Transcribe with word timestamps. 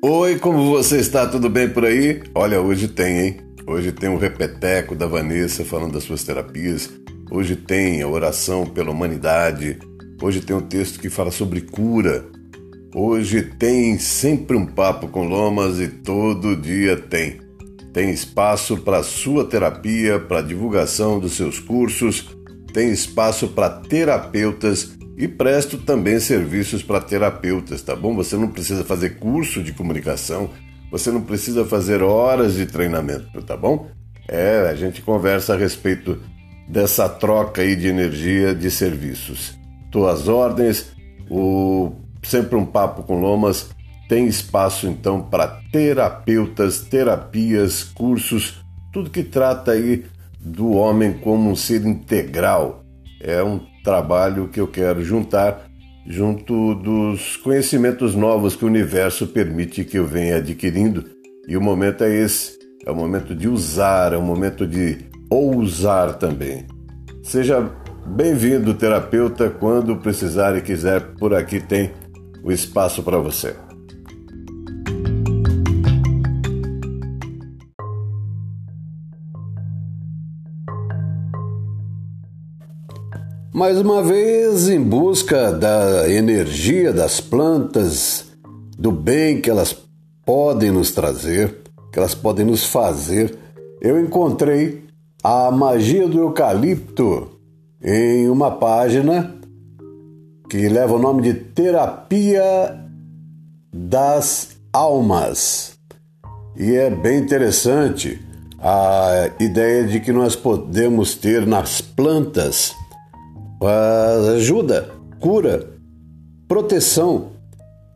Oi, 0.00 0.38
como 0.38 0.70
você 0.70 0.98
está? 0.98 1.26
Tudo 1.26 1.50
bem 1.50 1.68
por 1.68 1.84
aí? 1.84 2.22
Olha, 2.32 2.60
hoje 2.60 2.86
tem, 2.86 3.18
hein? 3.18 3.36
Hoje 3.66 3.90
tem 3.90 4.08
o 4.08 4.12
um 4.12 4.16
repeteco 4.16 4.94
da 4.94 5.08
Vanessa 5.08 5.64
falando 5.64 5.94
das 5.94 6.04
suas 6.04 6.22
terapias. 6.22 6.88
Hoje 7.28 7.56
tem 7.56 8.00
a 8.00 8.06
oração 8.06 8.64
pela 8.64 8.92
humanidade. 8.92 9.76
Hoje 10.22 10.40
tem 10.40 10.54
um 10.54 10.60
texto 10.60 11.00
que 11.00 11.10
fala 11.10 11.32
sobre 11.32 11.62
cura. 11.62 12.24
Hoje 12.94 13.42
tem 13.42 13.98
sempre 13.98 14.56
um 14.56 14.64
papo 14.64 15.08
com 15.08 15.26
Lomas 15.26 15.80
e 15.80 15.88
todo 15.88 16.54
dia 16.54 16.96
tem. 16.96 17.40
Tem 17.92 18.10
espaço 18.10 18.76
para 18.76 19.02
sua 19.02 19.44
terapia, 19.46 20.20
para 20.20 20.42
divulgação 20.42 21.18
dos 21.18 21.32
seus 21.32 21.58
cursos, 21.58 22.28
tem 22.72 22.92
espaço 22.92 23.48
para 23.48 23.68
terapeutas 23.68 24.96
e 25.18 25.26
presto 25.26 25.78
também 25.78 26.20
serviços 26.20 26.80
para 26.80 27.00
terapeutas, 27.00 27.82
tá 27.82 27.96
bom? 27.96 28.14
Você 28.14 28.36
não 28.36 28.46
precisa 28.46 28.84
fazer 28.84 29.18
curso 29.18 29.64
de 29.64 29.72
comunicação, 29.72 30.48
você 30.92 31.10
não 31.10 31.20
precisa 31.20 31.64
fazer 31.64 32.04
horas 32.04 32.54
de 32.54 32.66
treinamento, 32.66 33.42
tá 33.42 33.56
bom? 33.56 33.88
É, 34.28 34.68
a 34.70 34.76
gente 34.76 35.02
conversa 35.02 35.54
a 35.54 35.56
respeito 35.56 36.20
dessa 36.68 37.08
troca 37.08 37.62
aí 37.62 37.74
de 37.74 37.88
energia 37.88 38.54
de 38.54 38.70
serviços. 38.70 39.58
Tuas 39.90 40.28
ordens, 40.28 40.92
o 41.28 41.92
sempre 42.22 42.56
um 42.56 42.64
papo 42.64 43.02
com 43.02 43.18
Lomas 43.20 43.70
tem 44.08 44.26
espaço 44.26 44.86
então 44.86 45.20
para 45.20 45.60
terapeutas, 45.72 46.80
terapias, 46.80 47.82
cursos, 47.82 48.64
tudo 48.92 49.10
que 49.10 49.24
trata 49.24 49.72
aí 49.72 50.04
do 50.40 50.70
homem 50.70 51.12
como 51.12 51.50
um 51.50 51.56
ser 51.56 51.84
integral. 51.84 52.84
É 53.20 53.42
um 53.42 53.60
trabalho 53.88 54.48
que 54.48 54.60
eu 54.60 54.68
quero 54.68 55.02
juntar 55.02 55.66
junto 56.06 56.74
dos 56.74 57.38
conhecimentos 57.38 58.14
novos 58.14 58.54
que 58.54 58.62
o 58.62 58.68
universo 58.68 59.26
permite 59.26 59.82
que 59.82 59.98
eu 59.98 60.04
venha 60.04 60.36
adquirindo. 60.36 61.06
E 61.48 61.56
o 61.56 61.60
momento 61.60 62.04
é 62.04 62.14
esse, 62.14 62.58
é 62.84 62.90
o 62.90 62.94
momento 62.94 63.34
de 63.34 63.48
usar, 63.48 64.12
é 64.12 64.16
o 64.18 64.22
momento 64.22 64.66
de 64.66 64.98
ousar 65.30 66.18
também. 66.18 66.66
Seja 67.22 67.66
bem-vindo, 68.06 68.74
terapeuta, 68.74 69.48
quando 69.48 69.96
precisar 69.96 70.54
e 70.54 70.60
quiser, 70.60 71.14
por 71.18 71.32
aqui 71.32 71.58
tem 71.58 71.90
o 72.44 72.52
espaço 72.52 73.02
para 73.02 73.16
você. 73.16 73.54
Mais 83.58 83.76
uma 83.80 84.04
vez, 84.04 84.68
em 84.68 84.80
busca 84.80 85.50
da 85.50 86.08
energia 86.08 86.92
das 86.92 87.20
plantas, 87.20 88.26
do 88.78 88.92
bem 88.92 89.40
que 89.40 89.50
elas 89.50 89.76
podem 90.24 90.70
nos 90.70 90.92
trazer, 90.92 91.56
que 91.92 91.98
elas 91.98 92.14
podem 92.14 92.46
nos 92.46 92.64
fazer, 92.64 93.36
eu 93.80 94.00
encontrei 94.00 94.84
a 95.24 95.50
magia 95.50 96.06
do 96.06 96.20
eucalipto 96.20 97.32
em 97.82 98.28
uma 98.28 98.52
página 98.52 99.34
que 100.48 100.68
leva 100.68 100.94
o 100.94 101.00
nome 101.00 101.22
de 101.22 101.34
Terapia 101.34 102.78
das 103.74 104.50
Almas. 104.72 105.76
E 106.56 106.76
é 106.76 106.90
bem 106.90 107.18
interessante 107.18 108.24
a 108.60 109.32
ideia 109.40 109.82
de 109.82 109.98
que 109.98 110.12
nós 110.12 110.36
podemos 110.36 111.16
ter 111.16 111.44
nas 111.44 111.80
plantas 111.80 112.77
ajuda, 113.66 114.90
cura, 115.20 115.68
proteção. 116.46 117.30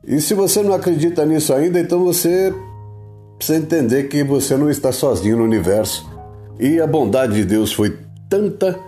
E 0.05 0.21
se 0.21 0.35
você 0.35 0.63
não 0.63 0.73
acredita 0.73 1.25
nisso 1.25 1.53
ainda, 1.53 1.79
então 1.79 2.05
você 2.05 2.53
precisa 3.37 3.59
entender 3.59 4.05
que 4.05 4.25
você 4.25 4.57
não 4.57 4.71
está 4.71 4.91
sozinho 4.91 5.37
no 5.37 5.45
universo. 5.45 6.11
E 6.59 6.81
a 6.81 6.87
bondade 6.87 7.35
de 7.35 7.45
Deus 7.45 7.73
foi 7.73 7.99
tanta 8.29 8.79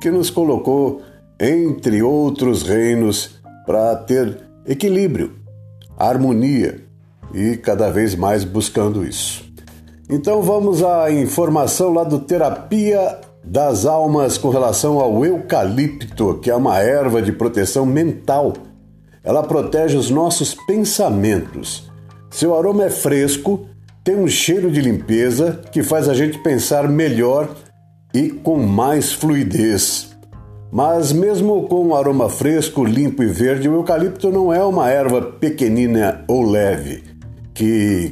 que 0.00 0.10
nos 0.10 0.30
colocou 0.30 1.02
entre 1.40 2.02
outros 2.02 2.62
reinos 2.62 3.40
para 3.66 3.96
ter 3.96 4.38
equilíbrio, 4.66 5.32
harmonia 5.96 6.80
e 7.34 7.56
cada 7.56 7.90
vez 7.90 8.14
mais 8.14 8.44
buscando 8.44 9.04
isso. 9.04 9.44
Então 10.08 10.42
vamos 10.42 10.82
à 10.82 11.10
informação 11.10 11.92
lá 11.92 12.04
do 12.04 12.18
Terapia 12.18 13.18
das 13.44 13.86
almas 13.86 14.38
com 14.38 14.50
relação 14.50 15.00
ao 15.00 15.24
eucalipto, 15.24 16.38
que 16.40 16.50
é 16.50 16.54
uma 16.54 16.78
erva 16.78 17.20
de 17.20 17.32
proteção 17.32 17.84
mental. 17.84 18.52
Ela 19.24 19.42
protege 19.42 19.96
os 19.96 20.10
nossos 20.10 20.54
pensamentos. 20.54 21.90
Seu 22.30 22.56
aroma 22.56 22.84
é 22.84 22.90
fresco, 22.90 23.66
tem 24.04 24.16
um 24.16 24.28
cheiro 24.28 24.70
de 24.70 24.80
limpeza 24.80 25.60
que 25.70 25.82
faz 25.82 26.08
a 26.08 26.14
gente 26.14 26.38
pensar 26.38 26.88
melhor 26.88 27.48
e 28.14 28.30
com 28.30 28.58
mais 28.58 29.12
fluidez. 29.12 30.10
Mas, 30.70 31.12
mesmo 31.12 31.68
com 31.68 31.88
um 31.88 31.94
aroma 31.94 32.30
fresco, 32.30 32.84
limpo 32.84 33.22
e 33.22 33.26
verde, 33.26 33.68
o 33.68 33.74
eucalipto 33.74 34.30
não 34.30 34.52
é 34.52 34.64
uma 34.64 34.88
erva 34.88 35.20
pequenina 35.20 36.24
ou 36.26 36.42
leve 36.42 37.04
que 37.52 38.10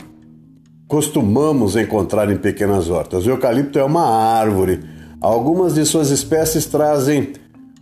costumamos 0.87 1.77
encontrar 1.77 2.31
em 2.31 2.37
pequenas 2.37 2.91
hortas. 2.91 3.25
O 3.25 3.31
eucalipto 3.31 3.79
é 3.79 3.85
uma 3.85 4.07
árvore 4.07 4.81
Algumas 5.21 5.75
de 5.75 5.85
suas 5.85 6.09
espécies 6.09 6.65
trazem 6.65 7.35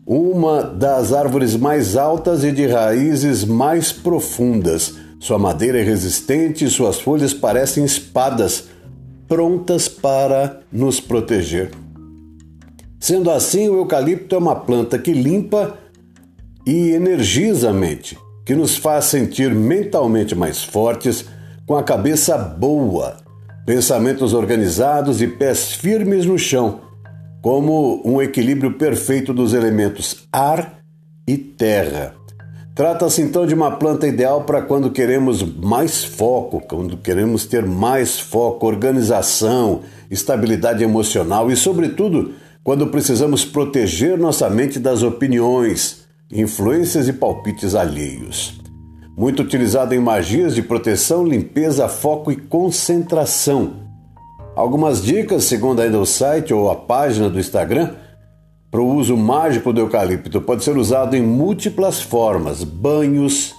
uma 0.05 0.63
das 0.63 1.13
árvores 1.13 1.55
mais 1.55 1.97
altas 1.97 2.43
e 2.43 2.51
de 2.51 2.67
raízes 2.67 3.45
mais 3.45 3.93
profundas. 3.93 4.97
Sua 5.21 5.39
madeira 5.39 5.79
é 5.79 5.85
resistente 5.85 6.65
e 6.65 6.71
suas 6.71 7.01
folhas 7.01 7.33
parecem 7.33 7.85
espadas, 7.85 8.65
prontas 9.29 9.87
para 9.87 10.61
nos 10.73 10.99
proteger. 10.99 11.71
Sendo 12.99 13.31
assim, 13.31 13.69
o 13.69 13.77
eucalipto 13.77 14.35
é 14.35 14.39
uma 14.39 14.57
planta 14.57 14.99
que 14.99 15.13
limpa 15.13 15.79
e 16.67 16.91
energiza 16.91 17.71
a 17.71 17.73
mente, 17.73 18.19
que 18.45 18.57
nos 18.57 18.77
faz 18.77 19.05
sentir 19.05 19.55
mentalmente 19.55 20.35
mais 20.35 20.65
fortes, 20.65 21.25
com 21.65 21.77
a 21.77 21.85
cabeça 21.85 22.37
boa, 22.37 23.19
pensamentos 23.65 24.33
organizados 24.33 25.23
e 25.23 25.29
pés 25.29 25.73
firmes 25.73 26.27
no 26.27 26.37
chão 26.37 26.88
como 27.41 28.03
um 28.05 28.21
equilíbrio 28.21 28.75
perfeito 28.75 29.33
dos 29.33 29.53
elementos 29.53 30.27
ar 30.33 30.79
e 31.27 31.37
terra. 31.37 32.15
Trata-se 32.75 33.21
então 33.23 33.45
de 33.45 33.55
uma 33.55 33.73
planta 33.73 34.07
ideal 34.07 34.45
para 34.45 34.63
quando 34.63 34.91
queremos 34.91 35.43
mais 35.43 36.05
foco, 36.05 36.61
quando 36.61 36.97
queremos 36.97 37.45
ter 37.45 37.67
mais 37.67 38.21
foco, 38.21 38.67
organização, 38.67 39.81
estabilidade 40.09 40.85
emocional 40.85 41.51
e, 41.51 41.57
sobretudo, 41.57 42.35
quando 42.63 42.87
precisamos 42.87 43.45
proteger 43.45 44.17
nossa 44.17 44.49
mente 44.49 44.79
das 44.79 45.03
opiniões, 45.03 46.05
influências 46.31 47.09
e 47.09 47.13
palpites 47.13 47.75
alheios. 47.75 48.61
Muito 49.17 49.43
utilizado 49.43 49.93
em 49.93 49.99
magias 49.99 50.55
de 50.55 50.63
proteção, 50.63 51.27
limpeza, 51.27 51.89
foco 51.89 52.31
e 52.31 52.37
concentração 52.37 53.88
Algumas 54.59 55.01
dicas, 55.01 55.45
segundo 55.45 55.81
ainda 55.81 56.01
o 56.01 56.05
site 56.05 56.53
ou 56.53 56.69
a 56.69 56.75
página 56.75 57.31
do 57.31 57.39
Instagram, 57.39 57.95
para 58.69 58.81
o 58.81 58.93
uso 58.93 59.17
mágico 59.17 59.73
do 59.73 59.83
eucalipto. 59.83 60.41
Pode 60.41 60.65
ser 60.65 60.77
usado 60.77 61.15
em 61.15 61.23
múltiplas 61.23 62.03
formas: 62.03 62.65
banhos, 62.65 63.55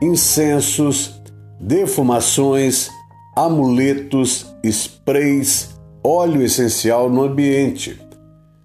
incensos, 0.00 1.20
defumações, 1.60 2.88
amuletos, 3.36 4.46
sprays, 4.64 5.78
óleo 6.02 6.40
essencial 6.40 7.10
no 7.10 7.24
ambiente. 7.24 8.00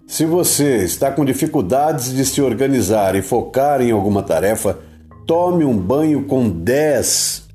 Se 0.06 0.24
você 0.24 0.78
está 0.78 1.10
com 1.10 1.26
dificuldades 1.26 2.10
de 2.10 2.24
se 2.24 2.40
organizar 2.40 3.14
e 3.14 3.20
focar 3.20 3.82
em 3.82 3.90
alguma 3.90 4.22
tarefa, 4.22 4.78
tome 5.26 5.62
um 5.62 5.76
banho 5.76 6.24
com 6.24 6.48
10, 6.48 7.50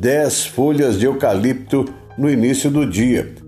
10 0.00 0.46
folhas 0.46 0.98
de 0.98 1.06
eucalipto 1.06 1.84
no 2.18 2.28
início 2.28 2.68
do 2.68 2.84
dia. 2.84 3.40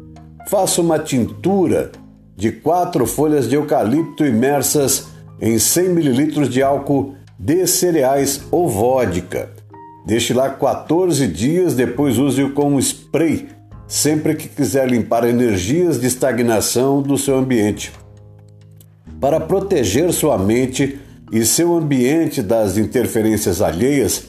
Faça 0.46 0.80
uma 0.80 0.98
tintura 0.98 1.90
de 2.36 2.52
quatro 2.52 3.06
folhas 3.06 3.48
de 3.48 3.56
eucalipto 3.56 4.24
imersas 4.24 5.08
em 5.40 5.58
100 5.58 5.86
ml 5.86 6.48
de 6.48 6.62
álcool 6.62 7.14
de 7.38 7.66
cereais 7.66 8.42
ou 8.50 8.68
vodka. 8.68 9.50
Deixe 10.06 10.34
lá 10.34 10.50
14 10.50 11.26
dias, 11.26 11.74
depois 11.74 12.18
use-o 12.18 12.52
como 12.52 12.78
spray 12.78 13.48
sempre 13.86 14.34
que 14.34 14.48
quiser 14.48 14.88
limpar 14.88 15.24
energias 15.24 16.00
de 16.00 16.06
estagnação 16.06 17.02
do 17.02 17.16
seu 17.16 17.36
ambiente. 17.36 17.92
Para 19.20 19.40
proteger 19.40 20.12
sua 20.12 20.38
mente 20.38 20.98
e 21.32 21.44
seu 21.44 21.74
ambiente 21.76 22.42
das 22.42 22.76
interferências 22.76 23.62
alheias, 23.62 24.26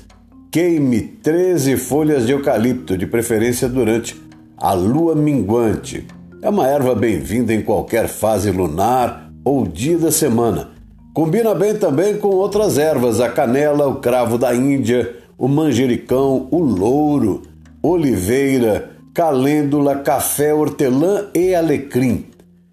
queime 0.52 1.02
13 1.02 1.78
folhas 1.78 2.26
de 2.26 2.32
eucalipto, 2.32 2.98
de 2.98 3.06
preferência 3.06 3.68
durante 3.68 4.16
a 4.58 4.74
lua 4.74 5.16
minguante 5.16 6.08
é 6.42 6.50
uma 6.50 6.68
erva 6.68 6.96
bem-vinda 6.96 7.54
em 7.54 7.62
qualquer 7.62 8.08
fase 8.08 8.52
lunar 8.52 9.30
ou 9.44 9.68
dia 9.68 9.98
da 9.98 10.12
semana. 10.12 10.70
Combina 11.14 11.54
bem 11.54 11.76
também 11.76 12.18
com 12.18 12.30
outras 12.30 12.78
ervas, 12.78 13.20
a 13.20 13.30
canela, 13.30 13.88
o 13.88 13.96
cravo 13.96 14.38
da 14.38 14.56
Índia, 14.56 15.16
o 15.38 15.48
manjericão, 15.48 16.48
o 16.52 16.60
louro, 16.60 17.44
oliveira, 17.82 18.92
calêndula, 19.14 19.96
café, 19.96 20.54
hortelã 20.54 21.26
e 21.34 21.54
alecrim. 21.54 22.26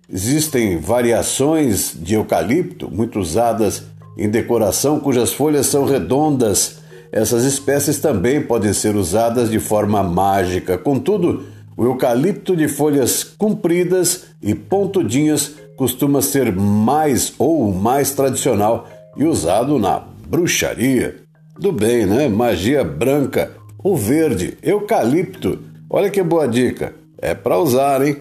Existem 0.08 0.78
variações 0.78 1.96
de 1.96 2.14
eucalipto, 2.14 2.90
muito 2.90 3.18
usadas 3.18 3.84
em 4.16 4.28
decoração, 4.28 5.00
cujas 5.00 5.32
folhas 5.32 5.66
são 5.66 5.84
redondas. 5.84 6.80
Essas 7.10 7.44
espécies 7.44 7.98
também 7.98 8.40
podem 8.40 8.72
ser 8.72 8.94
usadas 8.94 9.50
de 9.50 9.58
forma 9.58 10.02
mágica. 10.02 10.76
Contudo, 10.76 11.44
o 11.82 11.86
eucalipto 11.86 12.54
de 12.54 12.68
folhas 12.68 13.24
compridas 13.24 14.26
e 14.40 14.54
pontudinhas 14.54 15.56
costuma 15.76 16.22
ser 16.22 16.52
mais 16.52 17.34
ou 17.40 17.72
mais 17.72 18.12
tradicional 18.12 18.88
e 19.16 19.24
usado 19.24 19.80
na 19.80 19.98
bruxaria. 19.98 21.16
Do 21.58 21.72
bem, 21.72 22.06
né? 22.06 22.28
Magia 22.28 22.84
branca, 22.84 23.50
o 23.82 23.96
verde, 23.96 24.56
eucalipto. 24.62 25.58
Olha 25.90 26.08
que 26.08 26.22
boa 26.22 26.46
dica. 26.46 26.94
É 27.18 27.34
para 27.34 27.58
usar, 27.58 28.00
hein? 28.06 28.16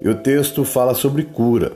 E 0.00 0.08
o 0.08 0.14
texto 0.14 0.64
fala 0.64 0.94
sobre 0.94 1.24
cura. 1.24 1.72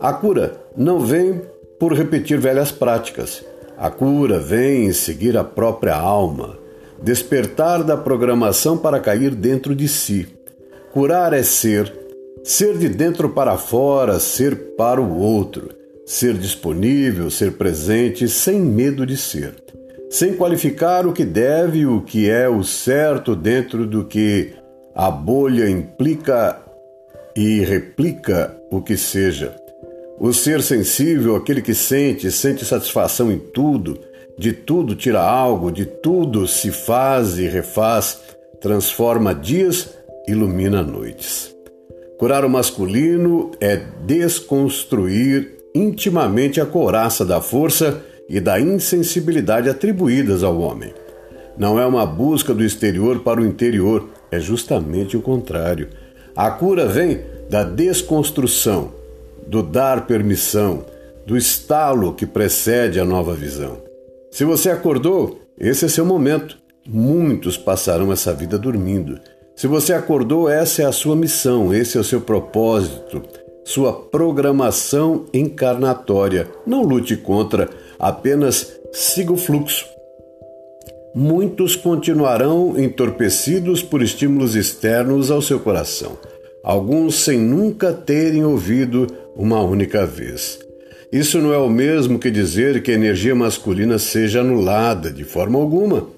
A 0.00 0.12
cura 0.12 0.60
não 0.76 0.98
vem 0.98 1.42
por 1.78 1.92
repetir 1.92 2.40
velhas 2.40 2.72
práticas. 2.72 3.44
A 3.76 3.90
cura 3.90 4.38
vem 4.38 4.86
em 4.86 4.92
seguir 4.92 5.36
a 5.36 5.42
própria 5.42 5.94
alma, 5.94 6.56
despertar 7.02 7.82
da 7.82 7.96
programação 7.96 8.78
para 8.78 9.00
cair 9.00 9.34
dentro 9.34 9.74
de 9.74 9.88
si. 9.88 10.28
Curar 10.92 11.32
é 11.32 11.42
ser, 11.42 11.92
ser 12.44 12.78
de 12.78 12.88
dentro 12.88 13.30
para 13.30 13.56
fora, 13.56 14.20
ser 14.20 14.76
para 14.76 15.00
o 15.00 15.18
outro, 15.18 15.70
ser 16.06 16.34
disponível, 16.34 17.30
ser 17.30 17.54
presente, 17.54 18.28
sem 18.28 18.60
medo 18.60 19.04
de 19.04 19.16
ser, 19.16 19.54
sem 20.08 20.34
qualificar 20.34 21.04
o 21.04 21.12
que 21.12 21.24
deve 21.24 21.80
e 21.80 21.86
o 21.86 22.00
que 22.00 22.30
é 22.30 22.48
o 22.48 22.62
certo 22.62 23.34
dentro 23.34 23.84
do 23.86 24.04
que 24.04 24.52
a 24.94 25.10
bolha 25.10 25.68
implica 25.68 26.60
e 27.34 27.58
replica 27.60 28.56
o 28.70 28.80
que 28.80 28.96
seja. 28.96 29.63
O 30.18 30.32
ser 30.32 30.62
sensível, 30.62 31.36
aquele 31.36 31.60
que 31.60 31.74
sente, 31.74 32.30
sente 32.30 32.64
satisfação 32.64 33.30
em 33.30 33.38
tudo, 33.38 33.98
de 34.38 34.52
tudo 34.52 34.94
tira 34.94 35.20
algo, 35.20 35.70
de 35.70 35.84
tudo 35.84 36.46
se 36.46 36.70
faz 36.70 37.38
e 37.38 37.46
refaz, 37.46 38.20
transforma 38.60 39.34
dias, 39.34 39.90
ilumina 40.26 40.82
noites. 40.82 41.54
Curar 42.18 42.44
o 42.44 42.50
masculino 42.50 43.50
é 43.60 43.76
desconstruir 44.06 45.58
intimamente 45.74 46.60
a 46.60 46.66
couraça 46.66 47.24
da 47.24 47.40
força 47.40 48.00
e 48.28 48.40
da 48.40 48.60
insensibilidade 48.60 49.68
atribuídas 49.68 50.42
ao 50.42 50.58
homem. 50.58 50.94
Não 51.58 51.78
é 51.78 51.86
uma 51.86 52.06
busca 52.06 52.54
do 52.54 52.64
exterior 52.64 53.20
para 53.20 53.40
o 53.40 53.46
interior, 53.46 54.08
é 54.30 54.40
justamente 54.40 55.16
o 55.16 55.22
contrário 55.22 55.88
a 56.36 56.50
cura 56.50 56.86
vem 56.86 57.20
da 57.48 57.62
desconstrução, 57.62 58.90
do 59.46 59.62
dar 59.62 60.06
permissão, 60.06 60.84
do 61.26 61.36
estalo 61.36 62.12
que 62.12 62.26
precede 62.26 63.00
a 63.00 63.04
nova 63.04 63.34
visão. 63.34 63.78
Se 64.30 64.44
você 64.44 64.70
acordou, 64.70 65.38
esse 65.58 65.84
é 65.84 65.88
seu 65.88 66.04
momento. 66.04 66.58
Muitos 66.86 67.56
passarão 67.56 68.12
essa 68.12 68.32
vida 68.34 68.58
dormindo. 68.58 69.18
Se 69.56 69.66
você 69.66 69.92
acordou, 69.92 70.48
essa 70.48 70.82
é 70.82 70.84
a 70.84 70.92
sua 70.92 71.14
missão, 71.14 71.72
esse 71.72 71.96
é 71.96 72.00
o 72.00 72.04
seu 72.04 72.20
propósito, 72.20 73.22
sua 73.64 73.92
programação 73.92 75.26
encarnatória. 75.32 76.48
Não 76.66 76.82
lute 76.82 77.16
contra, 77.16 77.70
apenas 77.98 78.72
siga 78.92 79.32
o 79.32 79.36
fluxo. 79.36 79.86
Muitos 81.14 81.76
continuarão 81.76 82.74
entorpecidos 82.76 83.82
por 83.82 84.02
estímulos 84.02 84.56
externos 84.56 85.30
ao 85.30 85.40
seu 85.40 85.60
coração, 85.60 86.18
alguns 86.64 87.22
sem 87.22 87.38
nunca 87.38 87.92
terem 87.92 88.44
ouvido 88.44 89.06
uma 89.36 89.60
única 89.60 90.06
vez. 90.06 90.58
Isso 91.12 91.38
não 91.40 91.52
é 91.52 91.58
o 91.58 91.68
mesmo 91.68 92.18
que 92.18 92.30
dizer 92.30 92.82
que 92.82 92.90
a 92.90 92.94
energia 92.94 93.34
masculina 93.34 93.98
seja 93.98 94.40
anulada 94.40 95.10
de 95.10 95.24
forma 95.24 95.58
alguma. 95.58 96.08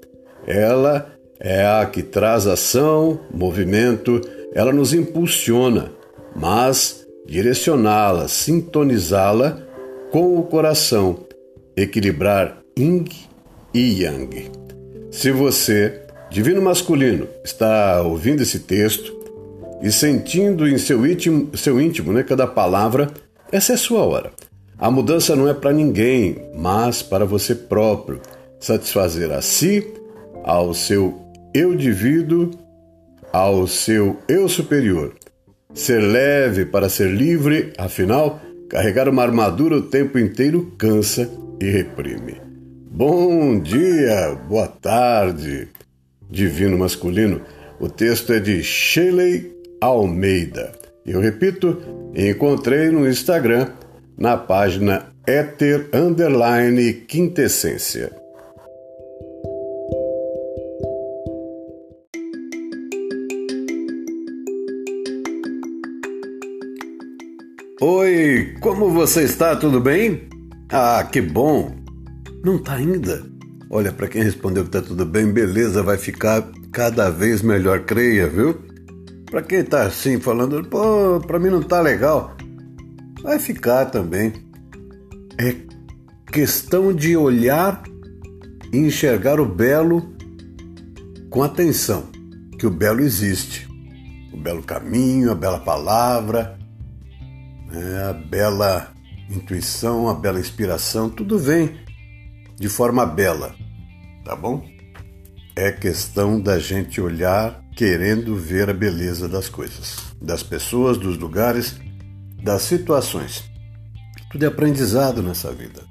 Ela 0.47 1.13
é 1.39 1.67
a 1.67 1.85
que 1.85 2.03
traz 2.03 2.47
ação, 2.47 3.21
movimento, 3.33 4.21
ela 4.55 4.73
nos 4.73 4.95
impulsiona, 4.95 5.93
mas 6.35 7.07
direcioná-la, 7.27 8.29
sintonizá-la 8.29 9.61
com 10.11 10.39
o 10.39 10.43
coração, 10.45 11.19
equilibrar 11.77 12.63
Yin 12.79 13.05
e 13.75 14.03
Yang. 14.03 14.51
Se 15.11 15.31
você, 15.31 16.03
divino 16.31 16.63
masculino, 16.63 17.27
está 17.45 18.01
ouvindo 18.03 18.43
esse 18.43 18.61
texto 18.61 19.16
e 19.83 19.93
sentindo 19.93 20.69
em 20.69 20.79
seu 20.79 21.07
íntimo, 21.07 21.57
seu 21.57 21.81
íntimo 21.81 22.13
né, 22.13 22.23
cada 22.23 22.47
palavra, 22.47 23.11
essa 23.53 23.75
é 23.75 23.77
sua 23.77 24.01
hora. 24.01 24.31
A 24.79 24.91
mudança 24.91 25.35
não 25.35 25.49
é 25.49 25.55
para 25.55 25.73
ninguém, 25.73 26.37
mas 26.55 27.03
para 27.03 27.25
você 27.25 27.55
próprio. 27.55 28.21
Satisfazer 28.59 29.31
a 29.33 29.41
si, 29.41 29.87
ao 30.45 30.75
seu 30.75 31.15
eu 31.55 31.75
divido, 31.75 32.51
ao 33.33 33.67
seu 33.67 34.19
eu 34.29 34.49
superior. 34.49 35.15
Ser 35.73 36.01
leve 36.01 36.67
para 36.67 36.89
ser 36.89 37.11
livre, 37.11 37.73
afinal, 37.79 38.41
carregar 38.69 39.09
uma 39.09 39.23
armadura 39.23 39.77
o 39.77 39.83
tempo 39.83 40.19
inteiro 40.19 40.73
cansa 40.79 41.31
e 41.61 41.71
reprime. 41.71 42.41
Bom 42.91 43.59
dia, 43.61 44.35
boa 44.49 44.67
tarde, 44.67 45.69
divino 46.31 46.79
masculino. 46.79 47.41
O 47.79 47.89
texto 47.89 48.33
é 48.33 48.41
de 48.41 48.63
Shelley 48.63 49.56
Almeida. 49.81 50.73
Eu 51.05 51.21
repito, 51.21 51.79
encontrei 52.15 52.91
no 52.91 53.09
Instagram, 53.09 53.69
na 54.17 54.37
página 54.37 55.07
Éter 55.27 55.89
Underline 55.95 56.93
Quintessência. 56.93 58.11
Oi, 67.81 68.57
como 68.61 68.91
você 68.91 69.25
está? 69.25 69.55
Tudo 69.55 69.81
bem? 69.81 70.29
Ah, 70.73 71.07
que 71.11 71.21
bom! 71.21 71.71
Não 72.43 72.59
tá 72.59 72.75
ainda? 72.75 73.23
Olha, 73.71 73.93
para 73.93 74.09
quem 74.09 74.23
respondeu 74.23 74.65
que 74.65 74.71
tá 74.71 74.81
tudo 74.81 75.05
bem, 75.05 75.31
beleza, 75.31 75.83
vai 75.83 75.99
ficar 75.99 76.49
cada 76.73 77.11
vez 77.11 77.43
melhor, 77.43 77.81
creia, 77.81 78.27
viu? 78.27 78.66
Para 79.31 79.43
quem 79.43 79.65
tá 79.65 79.83
assim 79.83 80.21
falando, 80.21 80.65
pô, 80.69 81.21
para 81.27 81.39
mim 81.39 81.51
não 81.51 81.63
tá 81.63 81.81
legal, 81.81 82.37
vai 83.23 83.39
ficar 83.39 83.87
também. 83.87 84.33
É 85.39 85.55
questão 86.33 86.93
de 86.93 87.17
olhar 87.17 87.83
e 88.73 88.79
enxergar 88.79 89.41
o 89.41 89.47
belo 89.47 90.15
com 91.29 91.43
atenção, 91.43 92.05
que 92.59 92.67
o 92.67 92.71
belo 92.71 93.01
existe. 93.01 93.69
O 94.33 94.37
belo 94.37 94.63
caminho, 94.63 95.33
a 95.33 95.35
bela 95.35 95.59
palavra, 95.59 96.57
né, 97.67 98.05
a 98.09 98.13
bela 98.13 98.93
intuição, 99.29 100.09
a 100.09 100.15
bela 100.15 100.39
inspiração, 100.39 101.11
tudo 101.11 101.39
vem 101.39 101.75
de 102.55 102.69
forma 102.69 103.05
bela, 103.05 103.55
tá 104.25 104.37
bom? 104.37 104.65
É 105.55 105.73
questão 105.73 106.41
da 106.41 106.59
gente 106.59 107.01
olhar 107.01 107.66
querendo 107.77 108.35
ver 108.35 108.71
a 108.71 108.73
beleza 108.73 109.29
das 109.29 109.51
coisas, 109.51 109.99
das 110.21 110.43
pessoas, 110.43 110.97
dos 110.97 111.19
lugares, 111.19 111.77
das 112.43 112.63
situações. 112.63 113.45
Tudo 114.33 114.47
é 114.47 114.49
aprendizado 114.49 115.23
nessa 115.23 115.53
vida. 115.53 115.83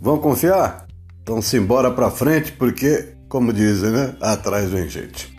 Vão 0.00 0.18
confiar? 0.18 0.86
Então 1.22 1.42
se 1.42 1.58
embora 1.58 1.90
para 1.90 2.10
frente 2.10 2.52
porque, 2.52 3.12
como 3.28 3.52
dizem, 3.52 3.90
né? 3.90 4.16
Atrás 4.22 4.70
vem 4.70 4.88
gente. 4.88 5.30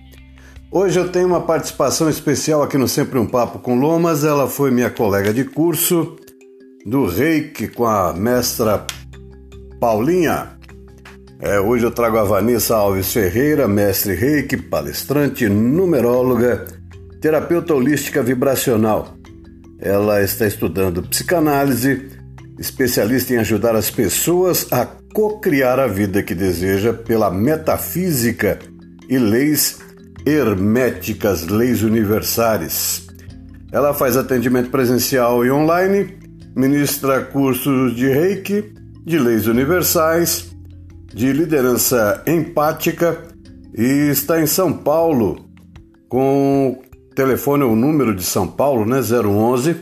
Hoje 0.72 1.00
eu 1.00 1.12
tenho 1.12 1.28
uma 1.28 1.42
participação 1.42 2.08
especial 2.08 2.62
aqui 2.62 2.78
no 2.78 2.88
Sempre 2.88 3.18
um 3.18 3.26
Papo 3.26 3.58
com 3.58 3.80
Lomas. 3.80 4.24
Ela 4.24 4.48
foi 4.48 4.70
minha 4.70 4.92
colega 4.92 5.34
de 5.34 5.44
curso 5.44 6.18
do 6.86 7.08
Reiki 7.08 7.68
com 7.68 7.86
a 7.86 8.14
mestra 8.14 8.86
Paulinha. 9.80 10.61
É, 11.44 11.60
hoje 11.60 11.84
eu 11.84 11.90
trago 11.90 12.20
a 12.20 12.24
Vanessa 12.24 12.76
Alves 12.76 13.12
Ferreira, 13.12 13.68
mestre 13.68 14.14
reiki, 14.14 14.56
palestrante, 14.56 15.50
numeróloga, 15.50 16.66
terapeuta 17.20 17.74
holística 17.74 18.22
vibracional. 18.22 19.18
Ela 19.80 20.22
está 20.22 20.46
estudando 20.46 21.02
psicanálise, 21.02 22.10
especialista 22.60 23.34
em 23.34 23.38
ajudar 23.38 23.76
as 23.76 23.90
pessoas 23.90 24.72
a 24.72 24.86
co-criar 24.86 25.80
a 25.80 25.88
vida 25.88 26.22
que 26.22 26.36
deseja 26.36 26.94
pela 26.94 27.32
metafísica 27.32 28.60
e 29.10 29.18
leis 29.18 29.80
herméticas, 30.28 31.48
leis 31.48 31.82
universais. 31.82 33.08
Ela 33.72 33.96
faz 33.96 34.16
atendimento 34.16 34.70
presencial 34.70 35.44
e 35.44 35.50
online, 35.50 36.20
ministra 36.56 37.20
cursos 37.22 37.96
de 37.96 38.08
reiki 38.08 38.76
de 39.04 39.18
leis 39.18 39.48
universais, 39.48 40.51
de 41.14 41.34
liderança 41.34 42.24
empática 42.26 43.22
e 43.76 44.10
está 44.10 44.42
em 44.42 44.48
São 44.48 44.74
Paulo 44.74 45.46
com 46.08 46.82
telefone 47.16 47.64
o 47.64 47.76
número 47.76 48.16
de 48.16 48.24
São 48.24 48.48
Paulo, 48.48 48.86
né, 48.86 49.02
011 49.02 49.76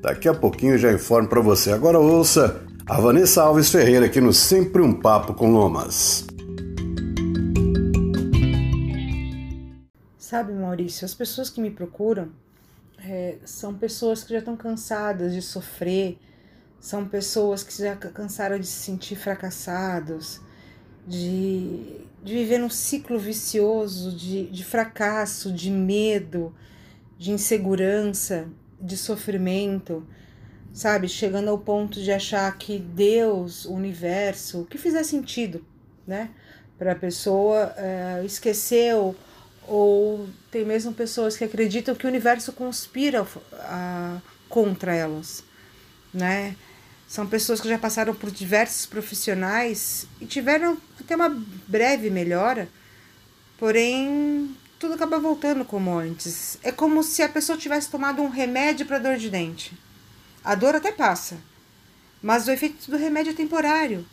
Daqui 0.00 0.28
a 0.28 0.34
pouquinho 0.34 0.74
eu 0.74 0.78
já 0.78 0.92
informo 0.92 1.28
para 1.28 1.40
você. 1.40 1.72
Agora 1.72 1.98
ouça 1.98 2.62
a 2.86 3.00
Vanessa 3.00 3.42
Alves 3.42 3.70
Ferreira 3.70 4.06
aqui 4.06 4.20
no 4.20 4.32
Sempre 4.32 4.80
um 4.80 4.92
Papo 4.92 5.34
com 5.34 5.52
Lomas. 5.52 6.26
Sabe, 10.16 10.52
Maurício, 10.52 11.04
as 11.04 11.14
pessoas 11.14 11.50
que 11.50 11.60
me 11.60 11.70
procuram 11.70 12.28
é, 13.04 13.36
são 13.44 13.74
pessoas 13.74 14.22
que 14.22 14.32
já 14.32 14.38
estão 14.38 14.56
cansadas 14.56 15.34
de 15.34 15.42
sofrer, 15.42 16.18
são 16.78 17.04
pessoas 17.04 17.62
que 17.62 17.76
já 17.76 17.96
cansaram 17.96 18.58
de 18.58 18.66
se 18.66 18.84
sentir 18.84 19.16
fracassados, 19.16 20.40
de, 21.06 22.06
de 22.22 22.34
viver 22.34 22.58
num 22.58 22.70
ciclo 22.70 23.18
vicioso 23.18 24.14
de, 24.14 24.46
de 24.46 24.64
fracasso, 24.64 25.52
de 25.52 25.70
medo, 25.70 26.54
de 27.18 27.30
insegurança, 27.30 28.48
de 28.80 28.96
sofrimento, 28.96 30.06
sabe? 30.72 31.08
Chegando 31.08 31.48
ao 31.48 31.58
ponto 31.58 32.00
de 32.00 32.12
achar 32.12 32.56
que 32.56 32.78
Deus, 32.78 33.64
o 33.64 33.72
universo, 33.72 34.62
o 34.62 34.66
que 34.66 34.78
fizer 34.78 35.04
sentido, 35.04 35.64
né? 36.06 36.30
Para 36.78 36.92
a 36.92 36.96
pessoa 36.96 37.74
é, 37.76 38.22
esqueceu, 38.24 39.14
ou 39.66 40.28
tem 40.50 40.64
mesmo 40.64 40.92
pessoas 40.92 41.36
que 41.36 41.44
acreditam 41.44 41.94
que 41.94 42.06
o 42.06 42.08
universo 42.08 42.52
conspira 42.52 43.26
a, 43.52 44.20
contra 44.48 44.94
elas, 44.94 45.44
né? 46.12 46.56
São 47.06 47.26
pessoas 47.26 47.60
que 47.60 47.68
já 47.68 47.78
passaram 47.78 48.14
por 48.14 48.30
diversos 48.30 48.86
profissionais 48.86 50.06
e 50.20 50.26
tiveram 50.26 50.78
até 51.10 51.16
uma 51.16 51.44
breve 51.66 52.08
melhora, 52.08 52.68
porém 53.58 54.54
tudo 54.78 54.94
acaba 54.94 55.18
voltando 55.18 55.64
como 55.64 55.98
antes. 55.98 56.56
É 56.62 56.70
como 56.70 57.02
se 57.02 57.20
a 57.20 57.28
pessoa 57.28 57.58
tivesse 57.58 57.90
tomado 57.90 58.22
um 58.22 58.28
remédio 58.28 58.86
para 58.86 59.00
dor 59.00 59.16
de 59.16 59.28
dente. 59.28 59.76
A 60.44 60.54
dor 60.54 60.76
até 60.76 60.92
passa, 60.92 61.38
mas 62.22 62.46
o 62.46 62.52
efeito 62.52 62.88
do 62.88 62.96
remédio 62.96 63.32
é 63.32 63.34
temporário. 63.34 64.06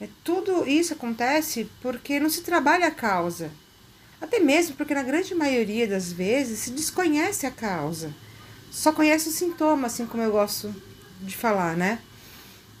É, 0.00 0.08
tudo 0.22 0.66
isso 0.66 0.92
acontece 0.92 1.68
porque 1.82 2.20
não 2.20 2.30
se 2.30 2.42
trabalha 2.42 2.86
a 2.86 2.92
causa. 2.92 3.50
Até 4.20 4.38
mesmo 4.38 4.76
porque 4.76 4.94
na 4.94 5.02
grande 5.02 5.34
maioria 5.34 5.88
das 5.88 6.12
vezes 6.12 6.60
se 6.60 6.70
desconhece 6.70 7.46
a 7.46 7.50
causa. 7.50 8.14
Só 8.70 8.92
conhece 8.92 9.28
o 9.28 9.32
sintoma, 9.32 9.88
assim 9.88 10.06
como 10.06 10.22
eu 10.22 10.30
gosto 10.30 10.74
de 11.20 11.36
falar, 11.36 11.76
né? 11.76 11.98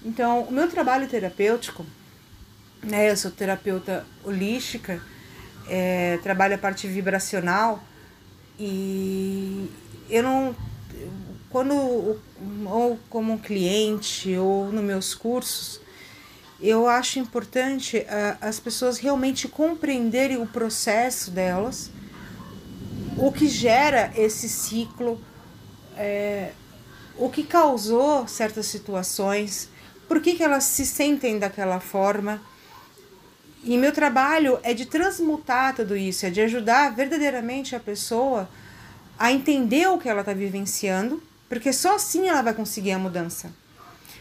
Então, 0.04 0.42
o 0.42 0.52
meu 0.52 0.68
trabalho 0.68 1.08
terapêutico, 1.08 1.84
né, 2.84 3.10
eu 3.10 3.16
sou 3.16 3.30
terapeuta 3.30 4.06
holística, 4.24 5.00
é, 5.68 6.18
trabalho 6.22 6.54
a 6.54 6.58
parte 6.58 6.86
vibracional 6.86 7.82
e 8.58 9.70
eu 10.08 10.22
não 10.22 10.56
quando 11.50 11.74
ou 12.66 12.98
como 13.08 13.38
cliente 13.38 14.36
ou 14.36 14.70
nos 14.70 14.84
meus 14.84 15.14
cursos 15.14 15.80
eu 16.60 16.86
acho 16.86 17.18
importante 17.18 18.06
as 18.40 18.60
pessoas 18.60 18.98
realmente 18.98 19.48
compreenderem 19.48 20.36
o 20.36 20.46
processo 20.46 21.30
delas 21.30 21.90
o 23.16 23.32
que 23.32 23.48
gera 23.48 24.12
esse 24.14 24.48
ciclo 24.48 25.20
é, 25.96 26.52
o 27.16 27.30
que 27.30 27.42
causou 27.42 28.28
certas 28.28 28.66
situações 28.66 29.70
por 30.08 30.20
que, 30.20 30.34
que 30.34 30.42
elas 30.42 30.64
se 30.64 30.84
sentem 30.86 31.38
daquela 31.38 31.80
forma. 31.80 32.40
E 33.64 33.78
meu 33.78 33.92
trabalho 33.92 34.58
é 34.62 34.74
de 34.74 34.84
transmutar 34.84 35.74
tudo 35.74 35.96
isso, 35.96 36.26
é 36.26 36.30
de 36.30 36.40
ajudar 36.42 36.94
verdadeiramente 36.94 37.74
a 37.74 37.80
pessoa 37.80 38.48
a 39.18 39.32
entender 39.32 39.88
o 39.88 39.96
que 39.96 40.08
ela 40.08 40.20
está 40.20 40.34
vivenciando, 40.34 41.22
porque 41.48 41.72
só 41.72 41.96
assim 41.96 42.28
ela 42.28 42.42
vai 42.42 42.52
conseguir 42.52 42.92
a 42.92 42.98
mudança. 42.98 43.50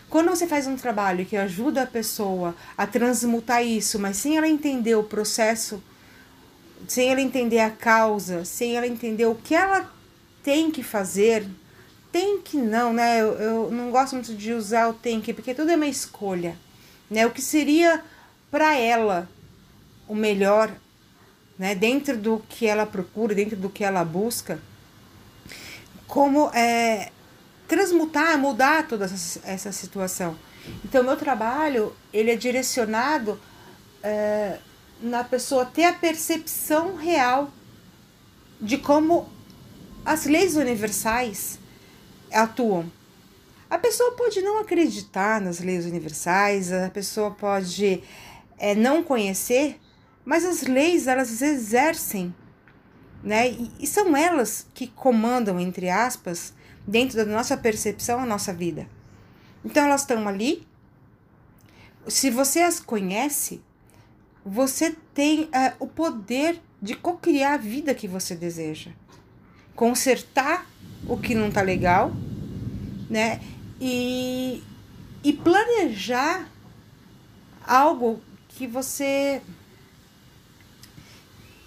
Quando 0.10 0.30
você 0.30 0.48
faz 0.48 0.66
um 0.66 0.78
trabalho 0.78 1.26
que 1.26 1.36
ajuda 1.36 1.84
a 1.84 1.88
pessoa 1.88 2.56
a 2.78 2.88
transmutar 2.88 3.66
isso, 3.66 4.00
mas 4.00 4.16
sem 4.16 4.38
ela 4.38 4.48
entender 4.48 4.96
o 4.96 5.04
processo, 5.04 5.84
sem 6.88 7.12
ela 7.12 7.20
entender 7.20 7.60
a 7.60 7.70
causa, 7.70 8.46
sem 8.46 8.78
ela 8.78 8.88
entender 8.88 9.26
o 9.26 9.36
que 9.36 9.54
ela 9.54 9.92
tem 10.42 10.72
que 10.72 10.84
fazer 10.84 11.48
tem 12.14 12.40
que 12.40 12.58
não, 12.58 12.94
né? 12.94 13.20
Eu, 13.20 13.34
eu 13.34 13.72
não 13.72 13.90
gosto 13.90 14.14
muito 14.14 14.36
de 14.36 14.54
usar 14.54 14.88
o 14.88 14.94
tem 14.94 15.20
que, 15.20 15.34
porque 15.34 15.52
tudo 15.56 15.72
é 15.72 15.76
uma 15.76 15.88
escolha, 15.88 16.56
né? 17.10 17.26
O 17.26 17.32
que 17.32 17.42
seria 17.42 18.04
para 18.54 18.78
ela 18.78 19.28
o 20.08 20.14
melhor, 20.14 20.72
né? 21.58 21.74
Dentro 21.74 22.16
do 22.16 22.38
que 22.48 22.68
ela 22.68 22.86
procura, 22.86 23.34
dentro 23.34 23.58
do 23.58 23.68
que 23.68 23.84
ela 23.84 24.06
busca, 24.06 24.60
como 26.06 26.52
é, 26.54 27.12
transmutar, 27.68 28.38
mudar 28.38 28.88
toda 28.88 29.06
essa, 29.06 29.42
essa 29.44 29.72
situação. 29.72 30.38
Então, 30.86 31.04
meu 31.04 31.18
trabalho 31.18 31.96
ele 32.14 32.30
é 32.30 32.36
direcionado 32.36 33.42
é, 34.04 34.60
na 35.02 35.24
pessoa 35.24 35.66
ter 35.66 35.86
a 35.86 35.94
percepção 35.94 36.96
real 36.96 37.52
de 38.62 38.78
como 38.78 39.28
as 40.06 40.26
leis 40.26 40.56
universais 40.56 41.58
atuam. 42.32 42.86
A 43.68 43.80
pessoa 43.80 44.12
pode 44.12 44.44
não 44.44 44.60
acreditar 44.60 45.42
nas 45.42 45.60
leis 45.60 45.88
universais, 45.88 46.72
a 46.72 46.92
pessoa 46.92 47.32
pode 47.32 48.04
é, 48.58 48.76
não 48.76 49.04
conhecer, 49.04 49.80
mas 50.26 50.46
as 50.46 50.64
leis 50.64 51.08
elas 51.08 51.42
exercem, 51.42 52.34
né? 53.24 53.50
E, 53.80 53.88
são 53.88 54.16
elas 54.16 54.68
que 54.74 54.88
comandam, 54.88 55.60
entre 55.60 55.90
aspas, 55.90 56.54
dentro 56.88 57.18
da 57.18 57.26
nossa 57.26 57.56
percepção, 57.58 58.20
a 58.20 58.26
nossa 58.26 58.54
vida. 58.54 58.88
Então 59.64 59.86
elas 59.86 60.02
estão 60.02 60.28
ali. 60.28 60.68
Se 62.08 62.30
você 62.30 62.62
as 62.62 62.80
conhece, 62.80 63.62
você 64.46 64.96
tem 65.14 65.50
é, 65.54 65.74
o 65.80 65.88
poder 65.88 66.62
de 66.82 66.96
co-criar 66.96 67.54
a 67.54 67.58
vida 67.58 67.96
que 67.96 68.10
você 68.10 68.36
deseja, 68.36 68.92
consertar 69.74 70.68
o 71.08 71.18
que 71.18 71.34
não 71.34 71.50
tá 71.50 71.62
legal, 71.62 72.12
né? 73.10 73.40
E, 73.80 74.62
e 75.24 75.32
planejar 75.32 76.50
algo 77.66 78.22
que 78.56 78.68
você 78.68 79.42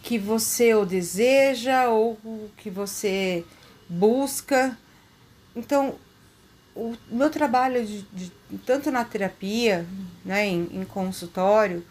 que 0.02 0.18
você 0.18 0.72
o 0.72 0.84
deseja 0.84 1.88
ou 1.88 2.16
que 2.56 2.70
você 2.70 3.44
busca. 3.88 4.78
Então, 5.54 5.96
o 6.76 6.94
meu 7.10 7.28
trabalho 7.28 7.84
de, 7.84 8.02
de 8.12 8.32
tanto 8.64 8.92
na 8.92 9.04
terapia, 9.04 9.84
né, 10.24 10.46
em, 10.46 10.68
em 10.70 10.84
consultório, 10.84 11.84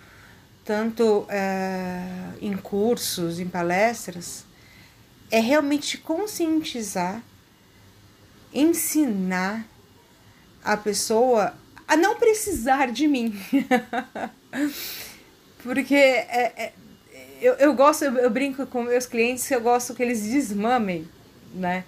tanto 0.63 1.25
é, 1.27 2.07
em 2.41 2.55
cursos, 2.55 3.37
em 3.37 3.49
palestras, 3.49 4.45
é 5.29 5.41
realmente 5.41 5.97
conscientizar, 5.97 7.21
ensinar 8.53 9.65
a 10.63 10.77
pessoa 10.77 11.53
a 11.85 11.97
não 11.97 12.15
precisar 12.15 12.91
de 12.91 13.07
mim. 13.07 13.37
Porque 15.63 15.95
é, 15.95 16.53
é, 16.55 16.73
eu, 17.41 17.53
eu 17.55 17.73
gosto, 17.73 18.05
eu, 18.05 18.15
eu, 18.17 18.29
brinco 18.29 18.65
com 18.67 18.83
meus 18.83 19.05
clientes 19.05 19.47
que 19.47 19.55
eu 19.55 19.61
gosto 19.61 19.93
que 19.93 20.03
eles 20.03 20.23
desmamem, 20.23 21.07
né? 21.53 21.83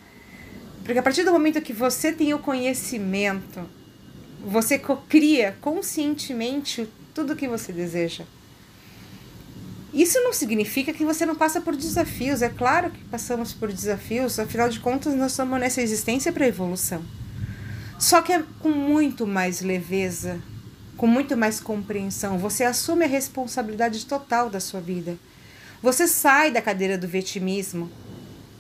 Porque 0.84 1.00
a 1.00 1.04
partir 1.04 1.24
do 1.24 1.32
momento 1.32 1.62
que 1.62 1.74
você 1.74 2.12
tem 2.12 2.34
o 2.34 2.40
conhecimento, 2.40 3.70
você 4.46 4.80
cria 5.10 5.58
conscientemente 5.62 6.88
tudo 7.14 7.36
que 7.36 7.48
você 7.48 7.72
deseja. 7.72 8.24
Isso 9.94 10.22
não 10.22 10.32
significa 10.32 10.94
que 10.94 11.04
você 11.04 11.26
não 11.26 11.36
passa 11.36 11.60
por 11.60 11.76
desafios. 11.76 12.42
É 12.42 12.50
claro 12.50 12.92
que 12.92 13.04
passamos 13.06 13.54
por 13.54 13.72
desafios, 13.72 14.38
afinal 14.40 14.70
de 14.70 14.80
contas, 14.80 15.16
nós 15.16 15.32
estamos 15.32 15.60
nessa 15.60 15.82
existência 15.82 16.32
para 16.32 16.48
evolução. 16.48 17.04
Só 17.98 18.22
que 18.22 18.32
é 18.32 18.44
com 18.60 18.70
muito 18.70 19.26
mais 19.26 19.62
leveza, 19.62 20.40
com 20.98 21.06
muito 21.06 21.38
mais 21.38 21.60
compreensão. 21.60 22.39
Você 22.39 22.63
assume 22.63 23.06
a 23.06 23.08
responsabilidade 23.08 24.06
total 24.06 24.50
da 24.50 24.60
sua 24.60 24.82
vida. 24.82 25.18
Você 25.82 26.08
sai 26.08 26.51
da 26.51 26.62
cadeira 26.62 26.98
do 26.98 27.08
vitimismo, 27.08 27.89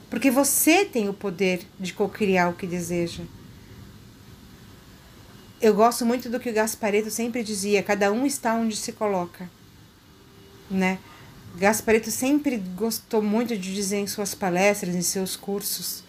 porque 0.09 0.29
você 0.29 0.85
tem 0.85 1.09
o 1.09 1.13
poder 1.13 1.61
de 1.79 1.93
co-criar 1.93 2.49
o 2.49 2.53
que 2.53 2.67
deseja. 2.67 3.23
eu 5.59 5.73
gosto 5.73 6.05
muito 6.05 6.29
do 6.29 6.39
que 6.39 6.51
o 6.51 6.53
Gaspareto 6.53 7.09
sempre 7.09 7.43
dizia: 7.43 7.81
cada 7.81 8.11
um 8.11 8.25
está 8.25 8.53
onde 8.53 8.75
se 8.75 8.91
coloca, 8.91 9.49
né? 10.69 10.99
Gaspareto 11.55 12.11
sempre 12.11 12.57
gostou 12.57 13.23
muito 13.23 13.57
de 13.57 13.73
dizer 13.73 13.97
em 13.97 14.05
suas 14.05 14.35
palestras, 14.35 14.93
em 14.93 15.01
seus 15.01 15.35
cursos, 15.35 16.03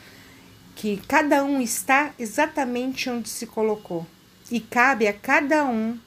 que 0.76 0.98
cada 1.08 1.42
um 1.42 1.62
está 1.62 2.12
exatamente 2.18 3.08
onde 3.08 3.30
se 3.30 3.46
colocou 3.46 4.06
e 4.50 4.60
cabe 4.60 5.08
a 5.08 5.12
cada 5.12 5.64
um 5.64 5.98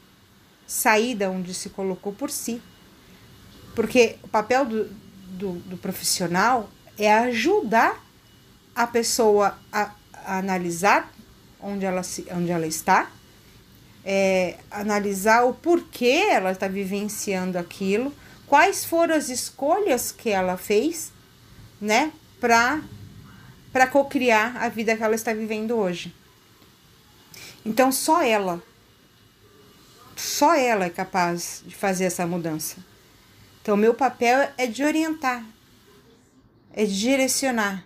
sair 0.71 1.15
da 1.15 1.29
onde 1.29 1.53
se 1.53 1.69
colocou 1.69 2.13
por 2.13 2.31
si. 2.31 2.61
Porque 3.75 4.15
o 4.23 4.27
papel 4.29 4.65
do, 4.65 4.85
do, 4.85 5.51
do 5.59 5.77
profissional 5.77 6.69
é 6.97 7.11
ajudar 7.11 8.01
a 8.73 8.87
pessoa 8.87 9.59
a, 9.69 9.91
a, 10.13 10.37
analisar 10.37 11.11
onde 11.59 11.83
ela, 11.83 12.03
se, 12.03 12.25
onde 12.31 12.51
ela 12.51 12.65
está, 12.65 13.11
é, 14.05 14.59
analisar 14.71 15.43
o 15.43 15.53
porquê 15.53 16.27
ela 16.29 16.53
está 16.53 16.69
vivenciando 16.69 17.57
aquilo, 17.57 18.13
quais 18.47 18.85
foram 18.85 19.13
as 19.13 19.27
escolhas 19.27 20.11
que 20.11 20.29
ela 20.29 20.55
fez, 20.55 21.11
né, 21.81 22.13
para 22.39 22.81
para 23.71 23.87
cocriar 23.87 24.57
a 24.57 24.67
vida 24.67 24.97
que 24.97 25.01
ela 25.03 25.15
está 25.15 25.33
vivendo 25.33 25.77
hoje. 25.77 26.13
Então 27.65 27.89
só 27.89 28.21
ela, 28.21 28.61
só 30.21 30.53
ela 30.53 30.85
é 30.85 30.89
capaz 30.89 31.63
de 31.65 31.75
fazer 31.75 32.05
essa 32.05 32.27
mudança. 32.27 32.77
Então 33.61 33.75
meu 33.75 33.93
papel 33.93 34.49
é 34.55 34.67
de 34.67 34.83
orientar, 34.83 35.43
é 36.73 36.85
de 36.85 36.99
direcionar. 36.99 37.83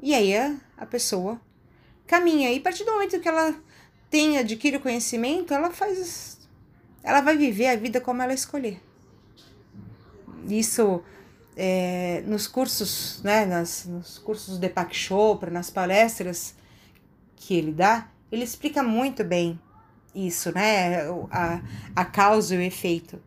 E 0.00 0.14
aí 0.14 0.36
a, 0.36 0.56
a 0.76 0.84
pessoa 0.84 1.40
caminha. 2.06 2.52
E 2.52 2.58
a 2.58 2.60
partir 2.60 2.84
do 2.84 2.92
momento 2.92 3.18
que 3.18 3.28
ela 3.28 3.54
tem, 4.10 4.36
adquire 4.36 4.76
o 4.76 4.80
conhecimento, 4.80 5.54
ela 5.54 5.70
faz. 5.70 6.38
Ela 7.02 7.22
vai 7.22 7.36
viver 7.36 7.68
a 7.68 7.76
vida 7.76 8.00
como 8.00 8.22
ela 8.22 8.34
escolher. 8.34 8.78
Isso 10.46 11.02
é, 11.56 12.22
nos 12.26 12.46
cursos, 12.46 13.22
né, 13.22 13.46
nas, 13.46 13.86
nos 13.86 14.18
cursos 14.18 14.54
de 14.54 14.60
Deepak 14.60 14.94
Chopra, 14.94 15.50
nas 15.50 15.70
palestras 15.70 16.54
que 17.36 17.54
ele 17.54 17.72
dá, 17.72 18.08
ele 18.30 18.44
explica 18.44 18.82
muito 18.82 19.24
bem 19.24 19.58
isso, 20.14 20.52
né, 20.54 21.08
a, 21.30 21.60
a 21.94 22.04
causa 22.04 22.54
e 22.54 22.58
o 22.58 22.60
efeito, 22.60 23.20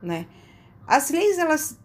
né. 0.00 0.26
As 0.86 1.10
leis, 1.10 1.38
elas, 1.38 1.78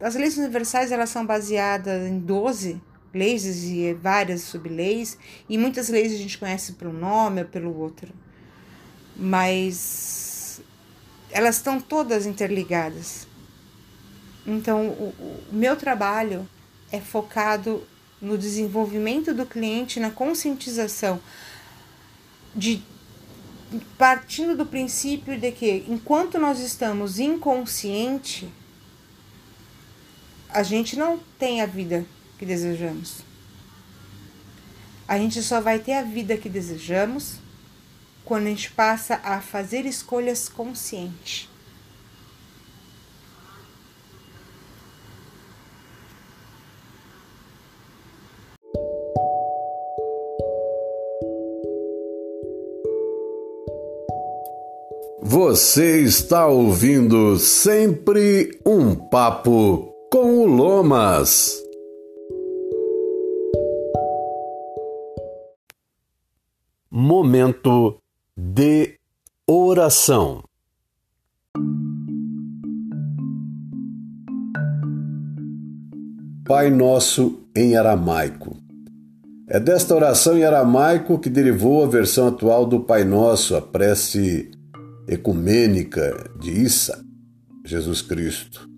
as 0.00 0.14
leis 0.14 0.36
universais, 0.36 0.90
elas 0.90 1.10
são 1.10 1.24
baseadas 1.24 2.08
em 2.08 2.18
12 2.18 2.80
leis 3.12 3.44
e 3.64 3.94
várias 3.94 4.42
subleis, 4.42 5.18
e 5.48 5.56
muitas 5.56 5.88
leis 5.88 6.12
a 6.12 6.16
gente 6.16 6.38
conhece 6.38 6.72
pelo 6.72 6.92
nome 6.92 7.42
ou 7.42 7.48
pelo 7.48 7.76
outro, 7.76 8.12
mas 9.16 10.60
elas 11.30 11.56
estão 11.56 11.80
todas 11.80 12.26
interligadas. 12.26 13.26
Então, 14.46 14.88
o, 14.88 15.14
o 15.50 15.54
meu 15.54 15.76
trabalho 15.76 16.48
é 16.90 17.00
focado 17.00 17.86
no 18.20 18.36
desenvolvimento 18.36 19.34
do 19.34 19.46
cliente, 19.46 20.00
na 20.00 20.10
conscientização, 20.10 21.20
de 22.54 22.82
partindo 23.96 24.56
do 24.56 24.66
princípio 24.66 25.38
de 25.38 25.52
que 25.52 25.84
enquanto 25.88 26.38
nós 26.38 26.60
estamos 26.60 27.18
inconsciente, 27.18 28.48
a 30.48 30.62
gente 30.62 30.96
não 30.96 31.18
tem 31.38 31.60
a 31.60 31.66
vida 31.66 32.06
que 32.38 32.46
desejamos. 32.46 33.20
A 35.06 35.18
gente 35.18 35.42
só 35.42 35.60
vai 35.60 35.78
ter 35.78 35.94
a 35.94 36.02
vida 36.02 36.36
que 36.36 36.48
desejamos 36.48 37.36
quando 38.24 38.46
a 38.46 38.50
gente 38.50 38.70
passa 38.72 39.20
a 39.24 39.40
fazer 39.40 39.86
escolhas 39.86 40.48
conscientes. 40.48 41.48
Você 55.30 56.00
está 56.00 56.46
ouvindo 56.46 57.36
sempre 57.38 58.58
um 58.64 58.94
papo 58.94 59.92
com 60.10 60.38
o 60.38 60.46
Lomas. 60.46 61.62
Momento 66.90 67.98
de 68.34 68.94
oração. 69.46 70.42
Pai 76.46 76.70
Nosso 76.70 77.42
em 77.54 77.76
aramaico. 77.76 78.56
É 79.46 79.60
desta 79.60 79.94
oração 79.94 80.38
em 80.38 80.44
aramaico 80.44 81.18
que 81.18 81.28
derivou 81.28 81.84
a 81.84 81.86
versão 81.86 82.28
atual 82.28 82.64
do 82.64 82.80
Pai 82.80 83.04
Nosso, 83.04 83.54
a 83.54 83.60
prece 83.60 84.52
ecumênica 85.08 86.30
de 86.38 86.50
Issa, 86.50 87.02
Jesus 87.64 88.02
Cristo. 88.02 88.68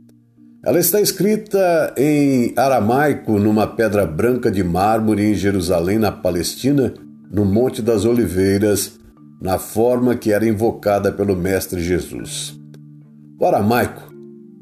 Ela 0.64 0.78
está 0.78 1.00
escrita 1.00 1.94
em 1.96 2.52
aramaico 2.56 3.38
numa 3.38 3.66
pedra 3.66 4.06
branca 4.06 4.50
de 4.50 4.62
mármore 4.62 5.24
em 5.30 5.34
Jerusalém, 5.34 5.98
na 5.98 6.12
Palestina, 6.12 6.92
no 7.30 7.44
Monte 7.44 7.80
das 7.80 8.04
Oliveiras, 8.04 8.98
na 9.40 9.58
forma 9.58 10.14
que 10.14 10.32
era 10.32 10.46
invocada 10.46 11.10
pelo 11.10 11.34
Mestre 11.34 11.82
Jesus. 11.82 12.58
O 13.40 13.46
aramaico 13.46 14.12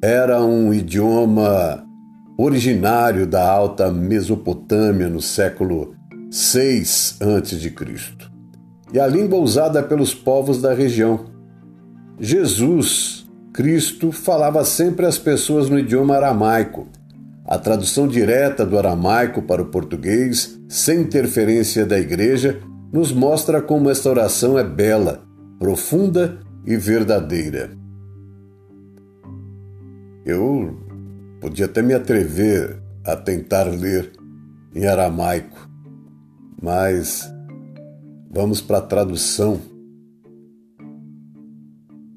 era 0.01 0.41
um 0.45 0.73
idioma 0.73 1.85
originário 2.39 3.27
da 3.27 3.51
Alta 3.51 3.91
Mesopotâmia 3.91 5.09
no 5.09 5.21
século 5.21 5.97
6 6.31 7.19
a.C. 7.21 7.75
e 8.93 9.01
a 9.01 9.07
língua 9.09 9.41
usada 9.41 9.83
pelos 9.83 10.15
povos 10.15 10.63
da 10.63 10.73
região 10.73 11.38
Jesus 12.21 13.29
Cristo 13.53 14.13
falava 14.13 14.65
sempre 14.65 15.07
às 15.07 15.19
pessoas 15.19 15.69
no 15.69 15.79
idioma 15.79 16.17
aramaico. 16.17 16.87
A 17.45 17.59
tradução 17.59 18.07
direta 18.07 18.67
do 18.67 18.79
aramaico 18.79 19.43
para 19.43 19.63
o 19.63 19.67
português, 19.67 20.61
sem 20.69 21.01
interferência 21.01 21.87
da 21.87 21.99
igreja, 21.99 22.61
nos 22.93 23.13
mostra 23.13 23.63
como 23.63 23.91
esta 23.91 24.11
oração 24.11 24.59
é 24.59 24.65
bela, 24.65 25.23
profunda 25.59 26.39
e 26.67 26.77
verdadeira. 26.77 27.71
Eu 30.27 30.77
podia 31.41 31.67
até 31.67 31.83
me 31.83 31.95
atrever 31.95 32.83
a 33.05 33.17
tentar 33.17 33.65
ler 33.65 34.13
em 34.75 34.87
aramaico, 34.87 35.69
mas 36.61 37.33
vamos 38.31 38.61
para 38.61 38.79
a 38.79 38.83
tradução 38.83 39.78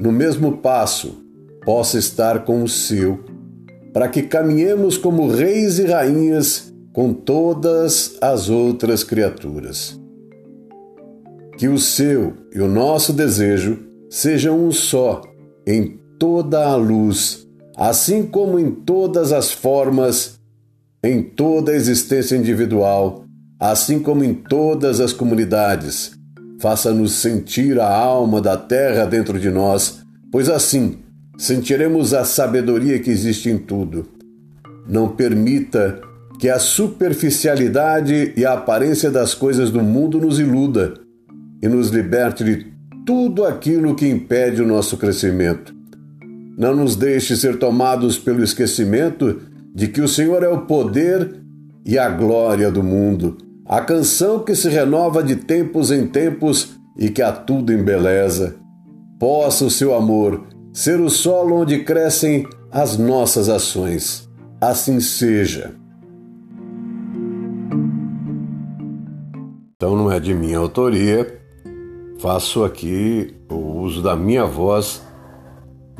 no 0.00 0.12
mesmo 0.12 0.58
passo, 0.58 1.22
possa 1.64 1.98
estar 1.98 2.44
com 2.44 2.62
o 2.62 2.68
seu, 2.68 3.24
para 3.92 4.08
que 4.08 4.22
caminhemos 4.22 4.96
como 4.96 5.28
reis 5.28 5.78
e 5.78 5.86
rainhas 5.86 6.72
com 6.92 7.12
todas 7.12 8.16
as 8.20 8.48
outras 8.48 9.04
criaturas. 9.04 9.98
Que 11.56 11.68
o 11.68 11.78
seu 11.78 12.34
e 12.54 12.60
o 12.60 12.68
nosso 12.68 13.12
desejo 13.12 13.78
sejam 14.08 14.58
um 14.58 14.70
só 14.70 15.22
em 15.66 15.98
toda 16.18 16.64
a 16.66 16.76
luz, 16.76 17.46
assim 17.76 18.22
como 18.24 18.58
em 18.58 18.70
todas 18.70 19.32
as 19.32 19.52
formas, 19.52 20.38
em 21.02 21.22
toda 21.22 21.72
a 21.72 21.76
existência 21.76 22.36
individual, 22.36 23.24
assim 23.58 23.98
como 23.98 24.24
em 24.24 24.34
todas 24.34 25.00
as 25.00 25.12
comunidades, 25.12 26.17
faça-nos 26.60 27.12
sentir 27.12 27.78
a 27.80 27.88
alma 27.88 28.40
da 28.40 28.56
terra 28.56 29.04
dentro 29.04 29.38
de 29.38 29.50
nós, 29.50 30.00
pois 30.30 30.48
assim 30.48 30.98
sentiremos 31.36 32.12
a 32.12 32.24
sabedoria 32.24 32.98
que 32.98 33.10
existe 33.10 33.48
em 33.48 33.58
tudo. 33.58 34.08
Não 34.88 35.08
permita 35.08 36.00
que 36.38 36.48
a 36.48 36.58
superficialidade 36.58 38.32
e 38.36 38.44
a 38.44 38.54
aparência 38.54 39.10
das 39.10 39.34
coisas 39.34 39.70
do 39.70 39.82
mundo 39.82 40.20
nos 40.20 40.38
iluda. 40.38 40.94
e 41.60 41.66
nos 41.66 41.88
liberte 41.88 42.44
de 42.44 42.66
tudo 43.04 43.44
aquilo 43.44 43.96
que 43.96 44.06
impede 44.06 44.62
o 44.62 44.66
nosso 44.66 44.96
crescimento. 44.96 45.74
Não 46.56 46.76
nos 46.76 46.94
deixe 46.94 47.36
ser 47.36 47.58
tomados 47.58 48.16
pelo 48.16 48.44
esquecimento 48.44 49.40
de 49.74 49.88
que 49.88 50.00
o 50.00 50.06
Senhor 50.06 50.44
é 50.44 50.48
o 50.48 50.66
poder 50.66 51.34
e 51.84 51.98
a 51.98 52.08
glória 52.08 52.70
do 52.70 52.80
mundo, 52.80 53.36
a 53.68 53.82
canção 53.82 54.40
que 54.40 54.54
se 54.54 54.70
renova 54.70 55.22
de 55.22 55.36
tempos 55.36 55.90
em 55.90 56.06
tempos 56.06 56.80
e 56.96 57.10
que 57.10 57.20
a 57.20 57.30
tudo 57.30 57.70
embeleza. 57.70 58.56
Possa 59.20 59.66
o 59.66 59.70
seu 59.70 59.94
amor 59.94 60.46
ser 60.72 60.98
o 61.00 61.10
solo 61.10 61.56
onde 61.56 61.84
crescem 61.84 62.46
as 62.72 62.96
nossas 62.96 63.50
ações. 63.50 64.26
Assim 64.58 65.00
seja. 65.00 65.74
Então 69.76 69.94
não 69.94 70.10
é 70.10 70.18
de 70.18 70.34
minha 70.34 70.58
autoria, 70.58 71.40
faço 72.18 72.64
aqui 72.64 73.36
o 73.50 73.80
uso 73.80 74.02
da 74.02 74.16
minha 74.16 74.44
voz 74.44 75.02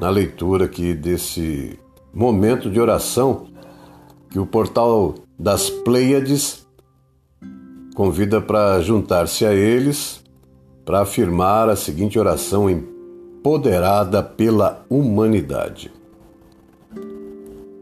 na 0.01 0.09
leitura 0.09 0.65
aqui 0.65 0.95
desse 0.95 1.79
momento 2.13 2.71
de 2.71 2.81
oração 2.81 3.47
que 4.31 4.39
o 4.39 4.47
portal 4.47 5.15
das 5.39 5.71
Pleiades 5.71 6.68
convida 7.99 8.41
para 8.41 8.81
juntar-se 8.81 9.45
a 9.45 9.53
eles 9.53 10.23
para 10.85 11.01
afirmar 11.01 11.69
a 11.69 11.75
seguinte 11.75 12.17
oração 12.17 12.71
empoderada 12.71 14.23
pela 14.23 14.87
humanidade. 14.89 15.91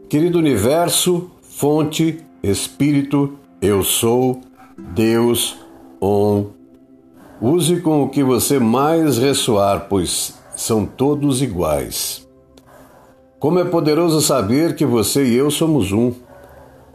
Querido 0.09 0.39
universo, 0.39 1.29
fonte, 1.43 2.17
espírito, 2.41 3.37
eu 3.61 3.83
sou, 3.83 4.41
Deus, 4.95 5.55
on. 6.01 6.47
Use 7.39 7.79
com 7.81 8.01
o 8.01 8.09
que 8.09 8.23
você 8.23 8.57
mais 8.57 9.19
ressoar, 9.19 9.85
pois 9.87 10.33
são 10.55 10.83
todos 10.83 11.43
iguais. 11.43 12.27
Como 13.37 13.59
é 13.59 13.65
poderoso 13.65 14.19
saber 14.19 14.75
que 14.75 14.83
você 14.83 15.23
e 15.25 15.35
eu 15.35 15.51
somos 15.51 15.91
um, 15.91 16.11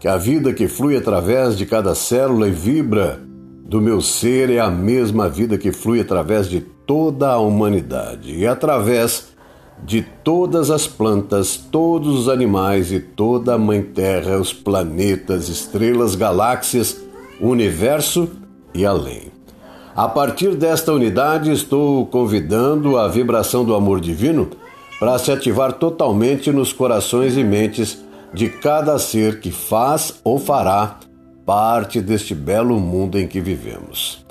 que 0.02 0.08
a 0.08 0.16
vida 0.16 0.52
que 0.52 0.66
flui 0.66 0.96
através 0.96 1.56
de 1.56 1.64
cada 1.64 1.94
célula 1.94 2.48
e 2.48 2.50
vibra 2.50 3.20
do 3.64 3.80
meu 3.80 4.00
ser 4.00 4.50
é 4.50 4.58
a 4.58 4.68
mesma 4.68 5.28
vida 5.28 5.56
que 5.56 5.70
flui 5.70 6.00
através 6.00 6.48
de 6.48 6.60
toda 6.60 7.30
a 7.30 7.38
humanidade 7.38 8.34
e 8.34 8.44
através 8.44 9.28
de 9.84 10.02
todas 10.02 10.72
as 10.72 10.88
plantas, 10.88 11.56
todos 11.56 12.18
os 12.18 12.28
animais 12.28 12.90
e 12.90 12.98
toda 12.98 13.54
a 13.54 13.58
Mãe 13.58 13.80
Terra, 13.80 14.40
os 14.40 14.52
planetas, 14.52 15.48
estrelas, 15.48 16.16
galáxias, 16.16 17.00
universo 17.40 18.28
e 18.74 18.84
além. 18.84 19.30
A 19.94 20.08
partir 20.08 20.56
desta 20.56 20.92
unidade, 20.92 21.52
estou 21.52 22.06
convidando 22.06 22.98
a 22.98 23.06
vibração 23.06 23.64
do 23.64 23.72
amor 23.72 24.00
divino 24.00 24.50
para 24.98 25.16
se 25.20 25.30
ativar 25.30 25.74
totalmente 25.74 26.50
nos 26.50 26.72
corações 26.72 27.36
e 27.36 27.44
mentes 27.44 28.02
de 28.32 28.48
cada 28.48 28.98
ser 28.98 29.40
que 29.40 29.50
faz 29.50 30.20
ou 30.24 30.38
fará 30.38 30.98
parte 31.44 32.00
deste 32.00 32.34
belo 32.34 32.78
mundo 32.78 33.18
em 33.18 33.26
que 33.26 33.40
vivemos. 33.40 34.24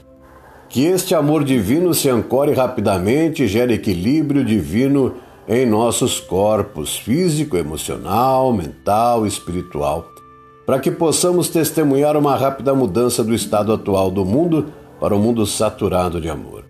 Que 0.70 0.86
este 0.86 1.14
amor 1.14 1.44
divino 1.44 1.94
se 1.94 2.10
ancore 2.10 2.54
rapidamente 2.54 3.44
e 3.44 3.48
gere 3.48 3.74
equilíbrio 3.74 4.46
divino 4.46 5.16
em 5.48 5.66
nossos 5.66 6.20
corpos 6.20 6.98
físico, 6.98 7.58
emocional, 7.58 8.54
mental 8.54 9.28
espiritual 9.28 10.08
para 10.66 10.80
que 10.80 10.92
possamos 10.92 11.50
testemunhar 11.50 12.16
uma 12.16 12.36
rápida 12.36 12.74
mudança 12.74 13.24
do 13.24 13.34
estado 13.34 13.74
atual 13.74 14.10
do 14.10 14.24
mundo 14.24 14.68
para 15.02 15.14
um 15.14 15.20
mundo 15.20 15.46
saturado 15.46 16.22
de 16.22 16.30
amor. 16.30 16.64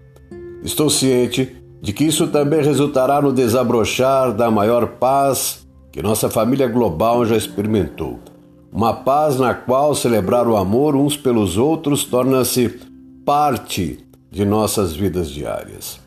Estou 0.64 0.90
ciente 0.90 1.56
de 1.82 1.94
que 1.94 2.06
isso 2.06 2.28
também 2.28 2.64
resultará 2.64 3.22
no 3.22 3.32
desabrochar 3.32 4.34
da 4.34 4.50
maior 4.50 4.88
paz 4.98 5.61
que 5.92 6.02
nossa 6.02 6.30
família 6.30 6.68
global 6.68 7.26
já 7.26 7.36
experimentou. 7.36 8.20
Uma 8.72 8.94
paz 8.94 9.38
na 9.38 9.54
qual 9.54 9.94
celebrar 9.94 10.48
o 10.48 10.56
amor 10.56 10.96
uns 10.96 11.18
pelos 11.18 11.58
outros 11.58 12.04
torna-se 12.04 12.80
parte 13.26 14.00
de 14.30 14.46
nossas 14.46 14.94
vidas 14.94 15.30
diárias. 15.30 16.00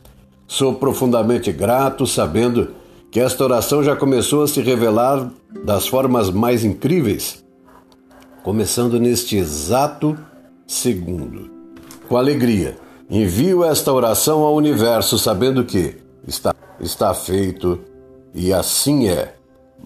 Sou 0.46 0.74
profundamente 0.74 1.52
grato 1.52 2.06
sabendo 2.06 2.68
que 3.10 3.20
esta 3.20 3.44
oração 3.44 3.82
já 3.84 3.94
começou 3.94 4.42
a 4.42 4.48
se 4.48 4.60
revelar 4.60 5.30
das 5.64 5.86
formas 5.86 6.30
mais 6.30 6.64
incríveis 6.64 7.44
começando 8.44 9.00
neste 9.00 9.38
exato 9.38 10.16
segundo. 10.66 11.50
Com 12.06 12.14
alegria, 12.18 12.76
envio 13.08 13.64
esta 13.64 13.90
oração 13.90 14.42
ao 14.42 14.54
universo, 14.54 15.18
sabendo 15.18 15.64
que 15.64 15.96
está, 16.28 16.54
está 16.78 17.14
feito 17.14 17.80
e 18.34 18.52
assim 18.52 19.08
é. 19.08 19.34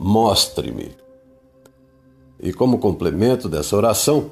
Mostre-me. 0.01 0.93
E 2.41 2.53
como 2.53 2.79
complemento 2.79 3.49
dessa 3.49 3.77
oração, 3.77 4.31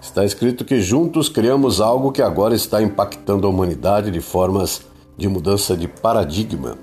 está 0.00 0.24
escrito 0.24 0.64
que 0.64 0.80
juntos 0.80 1.28
criamos 1.28 1.80
algo 1.80 2.12
que 2.12 2.22
agora 2.22 2.54
está 2.54 2.80
impactando 2.80 3.44
a 3.44 3.50
humanidade 3.50 4.12
de 4.12 4.20
formas 4.20 4.82
de 5.18 5.26
mudança 5.26 5.76
de 5.76 5.88
paradigma. 5.88 6.78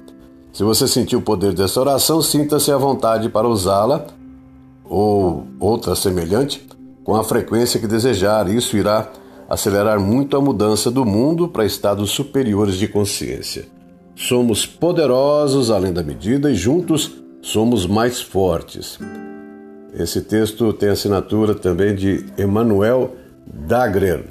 Se 0.52 0.62
você 0.62 0.90
sentiu 0.90 1.20
o 1.20 1.22
poder 1.22 1.54
dessa 1.54 1.80
oração, 1.80 2.22
sinta-se 2.22 2.70
à 2.70 2.78
vontade 2.78 3.30
para 3.30 3.48
usá-la 3.48 4.08
ou 4.84 5.48
outra 5.58 5.96
semelhante 5.96 6.68
com 7.06 7.16
a 7.16 7.24
frequência 7.24 7.80
que 7.80 7.88
desejar. 7.88 8.50
Isso 8.50 8.76
irá 8.76 9.10
acelerar 9.50 10.02
muito 10.02 10.36
a 10.36 10.42
mudança 10.42 10.92
do 10.92 11.06
mundo 11.06 11.48
para 11.48 11.66
estados 11.66 12.12
superiores 12.12 12.76
de 12.76 12.90
consciência. 12.90 13.70
Somos 14.18 14.66
poderosos 14.66 15.72
além 15.72 15.94
da 15.94 16.04
medida 16.04 16.52
e 16.52 16.56
juntos 16.56 17.26
somos 17.48 17.88
mais 17.88 18.20
fortes. 18.22 19.00
Esse 19.94 20.22
texto 20.22 20.74
tem 20.74 20.90
assinatura 20.90 21.56
também 21.56 21.96
de 21.96 22.26
Emmanuel 22.38 23.16
Dagrer, 23.46 24.26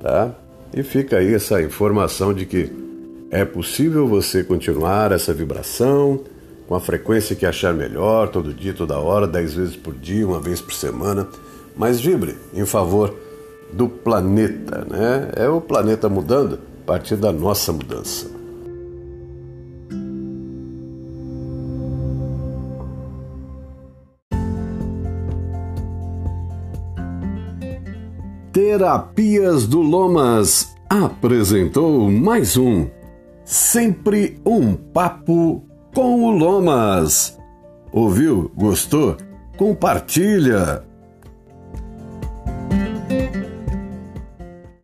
tá? 0.00 0.34
E 0.74 0.82
fica 0.82 1.18
aí 1.18 1.34
essa 1.34 1.62
informação 1.62 2.34
de 2.34 2.44
que 2.44 2.72
é 3.30 3.44
possível 3.44 4.08
você 4.08 4.42
continuar 4.42 5.12
essa 5.12 5.32
vibração 5.32 6.20
com 6.66 6.74
a 6.74 6.80
frequência 6.80 7.36
que 7.36 7.46
achar 7.46 7.72
melhor, 7.72 8.28
todo 8.28 8.52
dia, 8.52 8.74
toda 8.74 8.98
hora, 8.98 9.26
dez 9.26 9.54
vezes 9.54 9.76
por 9.76 9.94
dia, 9.94 10.26
uma 10.26 10.40
vez 10.40 10.60
por 10.60 10.74
semana 10.74 11.28
mas 11.76 12.00
vibre 12.00 12.36
em 12.52 12.66
favor 12.66 13.14
do 13.72 13.88
planeta, 13.88 14.86
né? 14.90 15.30
É 15.36 15.48
o 15.48 15.60
planeta 15.60 16.08
mudando 16.08 16.58
a 16.82 16.86
partir 16.86 17.16
da 17.16 17.32
nossa 17.32 17.72
mudança. 17.72 18.41
Terapias 28.72 29.66
do 29.66 29.82
Lomas 29.82 30.74
apresentou 30.88 32.10
mais 32.10 32.56
um 32.56 32.88
Sempre 33.44 34.40
um 34.46 34.72
Papo 34.72 35.62
com 35.94 36.24
o 36.24 36.30
Lomas. 36.30 37.38
Ouviu? 37.92 38.50
Gostou? 38.56 39.18
Compartilha! 39.58 40.82